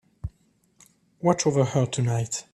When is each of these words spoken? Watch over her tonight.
Watch 1.21 1.45
over 1.45 1.63
her 1.63 1.85
tonight. 1.85 2.45